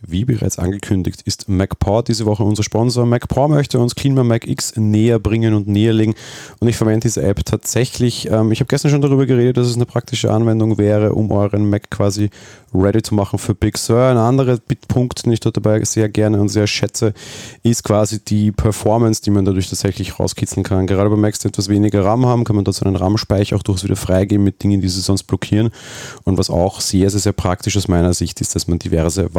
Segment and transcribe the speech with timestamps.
[0.00, 3.04] Wie bereits angekündigt, ist MacPaw diese Woche unser Sponsor.
[3.04, 6.14] MacPaw möchte uns CleanMar Mac X näher bringen und näher legen.
[6.60, 8.30] Und ich verwende diese App tatsächlich.
[8.30, 11.68] Ähm, ich habe gestern schon darüber geredet, dass es eine praktische Anwendung wäre, um euren
[11.68, 12.30] Mac quasi
[12.72, 14.00] ready zu machen für Big Sur.
[14.00, 17.12] Ein anderer Punkt, den ich dort dabei sehr gerne und sehr schätze,
[17.62, 20.86] ist quasi die Performance, die man dadurch tatsächlich rauskitzeln kann.
[20.86, 23.84] Gerade bei Macs, die etwas weniger RAM haben, kann man dort seinen RAM-Speicher auch durchaus
[23.84, 25.70] wieder freigeben mit Dingen, die sie sonst blockieren.
[26.24, 29.34] Und was auch sehr, sehr, sehr praktisch aus meiner Sicht ist, dass man diverse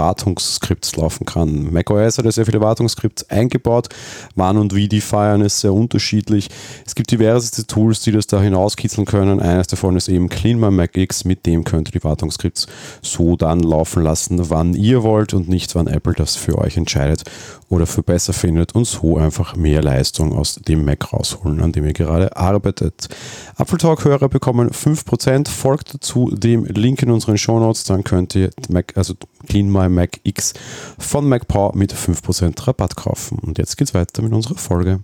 [0.49, 1.71] Wartungsskripts laufen kann.
[1.71, 3.89] macOS hat ja sehr viele Wartungsskripts eingebaut.
[4.35, 6.49] Wann und wie die feiern ist sehr unterschiedlich.
[6.85, 9.39] Es gibt diverse Tools, die das da hinauskitzeln können.
[9.39, 11.23] Eines davon ist eben CleanMy Mac X.
[11.25, 12.67] Mit dem könnt ihr die Wartungsskripts
[13.02, 17.23] so dann laufen lassen, wann ihr wollt und nicht, wann Apple das für euch entscheidet
[17.70, 21.86] oder für besser findet und so einfach mehr Leistung aus dem Mac rausholen, an dem
[21.86, 23.09] ihr gerade arbeitet.
[23.58, 25.47] Apple Talk-Hörer bekommen 5%.
[25.47, 29.13] Folgt dazu dem Link in unseren Show Notes, dann könnt ihr Mac, also
[29.47, 30.53] Clean My Mac X
[30.97, 33.39] von MacPower mit 5% Rabatt kaufen.
[33.39, 35.01] Und jetzt geht's weiter mit unserer Folge.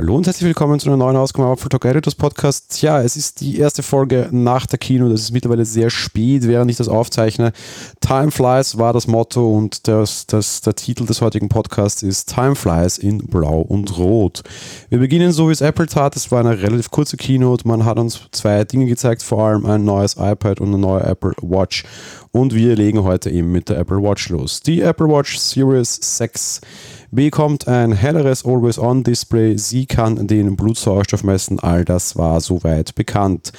[0.00, 2.80] Hallo und herzlich willkommen zu einer neuen Ausgabe von Talk Editors Podcast.
[2.80, 5.10] Ja, es ist die erste Folge nach der Kino.
[5.10, 7.52] Das ist mittlerweile sehr spät, während ich das aufzeichne.
[8.00, 12.54] Time Flies war das Motto und das, das, der Titel des heutigen Podcasts ist Time
[12.54, 14.42] Flies in Blau und Rot.
[14.88, 16.16] Wir beginnen so, wie es Apple tat.
[16.16, 17.68] Es war eine relativ kurze Keynote.
[17.68, 21.34] Man hat uns zwei Dinge gezeigt, vor allem ein neues iPad und eine neue Apple
[21.42, 21.84] Watch.
[22.32, 24.60] Und wir legen heute eben mit der Apple Watch los.
[24.60, 26.60] Die Apple Watch Series 6
[27.10, 29.56] bekommt ein helleres Always-On-Display.
[29.56, 31.58] Sie kann den Blutsauerstoff messen.
[31.58, 33.52] All das war soweit bekannt.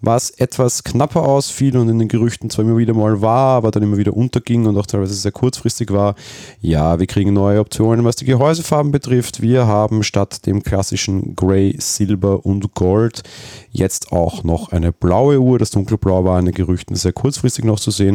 [0.00, 3.82] Was etwas knapper ausfiel und in den Gerüchten zwar immer wieder mal war, aber dann
[3.82, 6.14] immer wieder unterging und auch teilweise sehr kurzfristig war,
[6.62, 9.42] ja, wir kriegen neue Optionen, was die Gehäusefarben betrifft.
[9.42, 13.22] Wir haben statt dem klassischen Grey, Silber und Gold
[13.70, 15.58] jetzt auch noch eine blaue Uhr.
[15.58, 18.13] Das dunkelblau war in den Gerüchten sehr kurzfristig noch zu sehen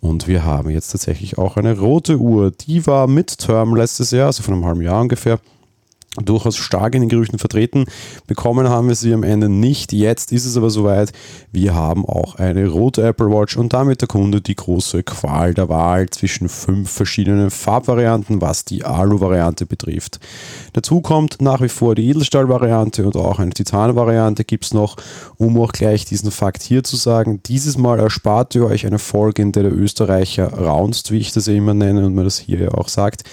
[0.00, 2.50] und wir haben jetzt tatsächlich auch eine rote Uhr.
[2.50, 5.38] Die war Midterm letztes Jahr, also von einem halben Jahr ungefähr
[6.22, 7.86] durchaus stark in den Gerüchten vertreten.
[8.26, 9.92] Bekommen haben wir sie am Ende nicht.
[9.92, 11.12] Jetzt ist es aber soweit.
[11.50, 15.68] Wir haben auch eine rote Apple Watch und damit der Kunde die große Qual der
[15.68, 20.20] Wahl zwischen fünf verschiedenen Farbvarianten, was die Alu-Variante betrifft.
[20.72, 24.96] Dazu kommt nach wie vor die Edelstahl-Variante und auch eine Titan-Variante gibt es noch,
[25.36, 27.40] um auch gleich diesen Fakt hier zu sagen.
[27.46, 31.48] Dieses Mal erspart ihr euch eine Folge, in der der Österreicher raunzt, wie ich das
[31.48, 33.24] immer nenne und man das hier ja auch sagt.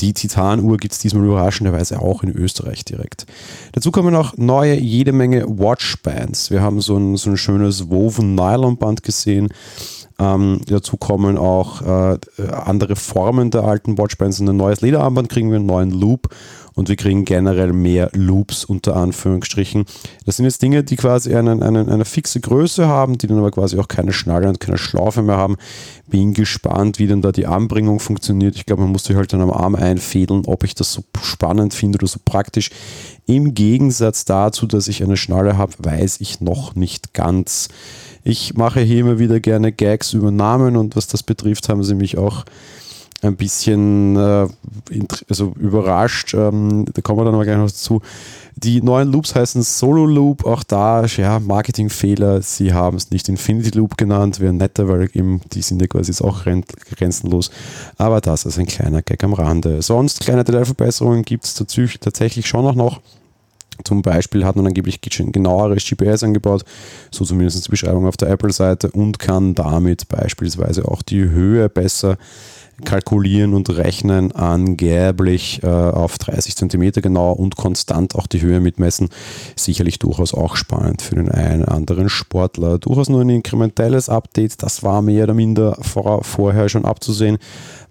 [0.00, 3.26] Die Titan-Uhr gibt es diesmal überraschenderweise auch in Österreich direkt.
[3.72, 6.50] Dazu kommen auch neue, jede Menge Watchbands.
[6.50, 9.48] Wir haben so ein, so ein schönes Woven Nylon-Band gesehen.
[10.18, 12.18] Ähm, dazu kommen auch äh,
[12.50, 14.40] andere Formen der alten Watchbands.
[14.40, 16.28] Ein neues Lederarmband kriegen wir, einen neuen Loop
[16.74, 19.84] und wir kriegen generell mehr Loops unter Anführungsstrichen.
[20.24, 23.50] Das sind jetzt Dinge, die quasi einen, einen, eine fixe Größe haben, die dann aber
[23.50, 25.56] quasi auch keine Schnalle und keine Schlaufe mehr haben.
[26.06, 28.56] Bin gespannt, wie dann da die Anbringung funktioniert.
[28.56, 31.74] Ich glaube, man muss sich halt dann am Arm einfädeln, ob ich das so spannend
[31.74, 32.70] finde oder so praktisch.
[33.26, 37.68] Im Gegensatz dazu, dass ich eine Schnalle habe, weiß ich noch nicht ganz.
[38.24, 41.94] Ich mache hier immer wieder gerne Gags über Namen und was das betrifft, haben sie
[41.94, 42.44] mich auch
[43.22, 44.48] ein bisschen äh,
[45.28, 46.34] also überrascht.
[46.34, 48.02] Ähm, da kommen wir dann aber gleich noch dazu.
[48.56, 52.42] Die neuen Loops heißen Solo Loop, auch da, ja, Marketingfehler.
[52.42, 56.10] Sie haben es nicht Infinity Loop genannt, wäre netter, weil eben, die sind ja quasi
[56.10, 57.50] jetzt auch grenzenlos.
[57.96, 59.80] Aber das ist ein kleiner Gag am Rande.
[59.82, 63.00] Sonst kleine Detailverbesserungen gibt es tatsächlich schon auch noch.
[63.84, 66.64] Zum Beispiel hat man angeblich genaueres GPS angebaut,
[67.10, 72.18] so zumindest die Beschreibung auf der Apple-Seite und kann damit beispielsweise auch die Höhe besser
[72.84, 79.08] kalkulieren und rechnen angeblich äh, auf 30 cm genau und konstant auch die Höhe mitmessen.
[79.56, 82.78] Sicherlich durchaus auch spannend für den einen anderen Sportler.
[82.78, 87.38] Durchaus nur ein inkrementelles Update, das war mehr oder minder vor, vorher schon abzusehen.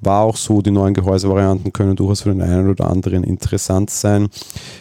[0.01, 4.29] War auch so, die neuen Gehäusevarianten können durchaus für den einen oder anderen interessant sein.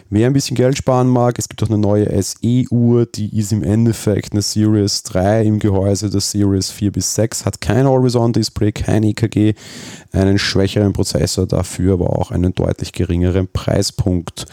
[0.08, 3.62] Wer ein bisschen Geld sparen mag, es gibt auch eine neue SE-Uhr, die ist im
[3.62, 9.02] Endeffekt eine Series 3 im Gehäuse der Series 4 bis 6, hat kein Always-On-Display, kein
[9.02, 9.54] EKG,
[10.12, 14.46] einen schwächeren Prozessor, dafür aber auch einen deutlich geringeren Preispunkt.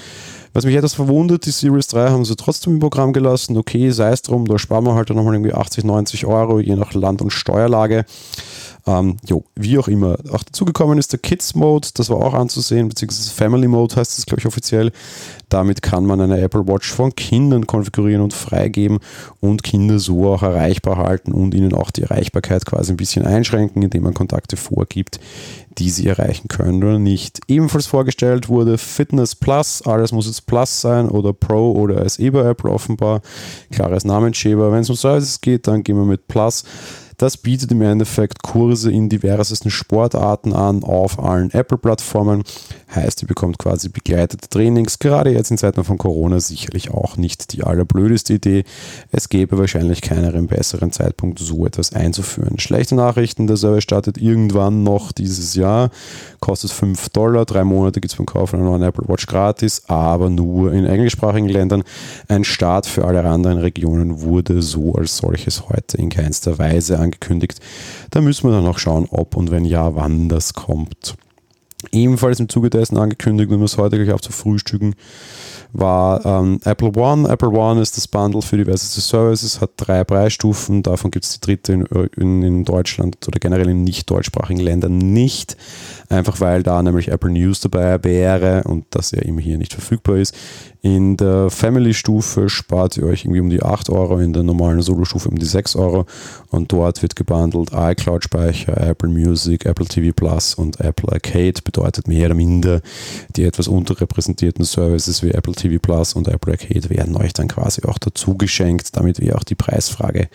[0.53, 3.57] Was mich etwas verwundert, die Series 3 haben sie trotzdem im Programm gelassen.
[3.57, 6.93] Okay, sei es drum, da sparen wir halt nochmal irgendwie 80, 90 Euro, je nach
[6.93, 8.05] Land- und Steuerlage.
[8.87, 10.17] Ähm, jo, wie auch immer.
[10.31, 14.25] Auch dazugekommen ist der Kids Mode, das war auch anzusehen, beziehungsweise Family Mode heißt es,
[14.25, 14.91] glaube ich, offiziell.
[15.49, 18.99] Damit kann man eine Apple Watch von Kindern konfigurieren und freigeben
[19.41, 23.83] und Kinder so auch erreichbar halten und ihnen auch die Erreichbarkeit quasi ein bisschen einschränken,
[23.83, 25.19] indem man Kontakte vorgibt,
[25.77, 27.41] die sie erreichen können oder nicht.
[27.47, 32.49] Ebenfalls vorgestellt wurde Fitness Plus, alles muss jetzt Plus sein oder Pro oder SE bei
[32.49, 33.21] Apple offenbar.
[33.71, 34.71] Klares Namensschäber.
[34.71, 36.63] Wenn es um Services geht, dann gehen wir mit Plus.
[37.19, 42.43] Das bietet im Endeffekt Kurse in diversesten Sportarten an auf allen Apple-Plattformen.
[42.93, 44.99] Heißt, ihr bekommt quasi begleitete Trainings.
[44.99, 48.65] Gerade jetzt in Zeiten von Corona sicherlich auch nicht die allerblödeste Idee.
[49.11, 52.59] Es gäbe wahrscheinlich keinen besseren Zeitpunkt, so etwas einzuführen.
[52.59, 55.89] Schlechte Nachrichten, der Service startet irgendwann noch dieses Jahr,
[56.39, 60.29] kostet 5 Dollar, drei Monate gibt es beim Kauf einer neuen Apple Watch gratis, aber
[60.29, 61.83] nur in englischsprachigen Ländern.
[62.27, 67.06] Ein Start für alle anderen Regionen wurde so als solches heute in keinster Weise angekündigt.
[68.09, 71.15] Da müssen wir dann noch schauen, ob und wenn ja, wann das kommt.
[71.92, 74.95] Ebenfalls im Zuge dessen angekündigt, um es heute gleich auch zu frühstücken,
[75.74, 77.30] war ähm, Apple One.
[77.30, 80.81] Apple One ist das Bundle für diverse Services, hat drei Preisstufen.
[80.81, 84.98] Davon gibt es die dritte in, in, in, Deutschland oder generell in nicht deutschsprachigen Ländern
[84.98, 85.57] nicht.
[86.09, 90.18] Einfach weil da nämlich Apple News dabei wäre und das ja eben hier nicht verfügbar
[90.18, 90.33] ist.
[90.87, 95.27] In der Family-Stufe spart ihr euch irgendwie um die 8 Euro, in der normalen Solo-Stufe
[95.27, 96.05] um die 6 Euro
[96.49, 101.55] und dort wird gebundelt iCloud-Speicher, Apple Music, Apple TV Plus und Apple Arcade.
[101.61, 102.79] Bedeutet mehr oder minder
[103.35, 107.81] die etwas unterrepräsentierten Services wie Apple TV Plus und Apple Arcade werden euch dann quasi
[107.83, 110.29] auch dazu geschenkt, damit wir auch die Preisfrage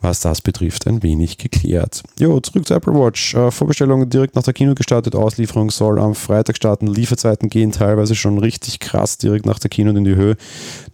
[0.00, 2.02] was das betrifft, ein wenig geklärt.
[2.18, 3.34] Jo, zurück zur Apple Watch.
[3.34, 6.86] Äh, Vorbestellung direkt nach der Kino gestartet, Auslieferung soll am Freitag starten.
[6.86, 10.36] Lieferzeiten gehen teilweise schon richtig krass direkt nach der Kino in die Höhe.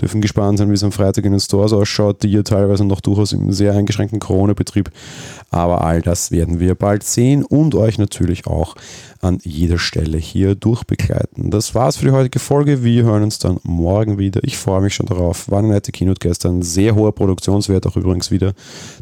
[0.00, 3.00] Dürfen gespannt sein, wie es am Freitag in den Stores ausschaut, die ja teilweise noch
[3.00, 4.90] durchaus im sehr eingeschränkten Corona-Betrieb.
[5.50, 8.74] Aber all das werden wir bald sehen und euch natürlich auch
[9.20, 11.50] an jeder Stelle hier durchbegleiten.
[11.50, 12.82] Das war's für die heutige Folge.
[12.84, 14.40] Wir hören uns dann morgen wieder.
[14.44, 15.50] Ich freue mich schon darauf.
[15.50, 16.62] War eine nette Keynote gestern.
[16.62, 18.52] Sehr hoher Produktionswert auch übrigens wieder.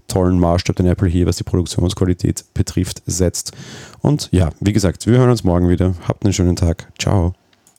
[0.08, 3.52] Tollen Maßstab, den Apple hier, was die Produktionsqualität betrifft, setzt.
[4.00, 5.94] Und ja, wie gesagt, wir hören uns morgen wieder.
[6.06, 6.92] Habt einen schönen Tag.
[6.98, 7.34] Ciao.